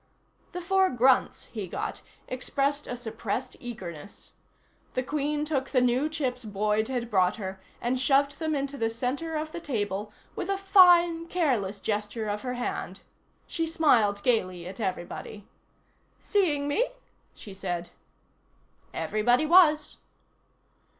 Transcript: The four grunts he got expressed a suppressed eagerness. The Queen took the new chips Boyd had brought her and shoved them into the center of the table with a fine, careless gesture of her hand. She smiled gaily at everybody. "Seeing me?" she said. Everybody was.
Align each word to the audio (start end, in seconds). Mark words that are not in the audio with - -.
The 0.53 0.61
four 0.61 0.89
grunts 0.89 1.45
he 1.53 1.67
got 1.67 2.01
expressed 2.27 2.87
a 2.87 2.97
suppressed 2.97 3.55
eagerness. 3.59 4.31
The 4.95 5.03
Queen 5.03 5.45
took 5.45 5.69
the 5.69 5.79
new 5.79 6.09
chips 6.09 6.43
Boyd 6.43 6.87
had 6.87 7.11
brought 7.11 7.35
her 7.35 7.61
and 7.79 7.99
shoved 7.99 8.39
them 8.39 8.55
into 8.55 8.77
the 8.77 8.89
center 8.89 9.35
of 9.35 9.51
the 9.51 9.59
table 9.59 10.11
with 10.35 10.49
a 10.49 10.57
fine, 10.57 11.27
careless 11.27 11.79
gesture 11.79 12.27
of 12.27 12.41
her 12.41 12.55
hand. 12.55 13.01
She 13.45 13.67
smiled 13.67 14.23
gaily 14.23 14.67
at 14.67 14.79
everybody. 14.79 15.47
"Seeing 16.19 16.67
me?" 16.67 16.87
she 17.35 17.53
said. 17.53 17.91
Everybody 18.95 19.45
was. 19.45 19.97